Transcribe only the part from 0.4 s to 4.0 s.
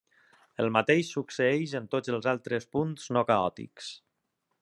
El mateix succeeix en tots els altres punts no caòtics.